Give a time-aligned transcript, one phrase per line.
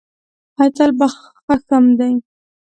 [0.63, 1.05] اتل په
[1.47, 2.11] خښم دی.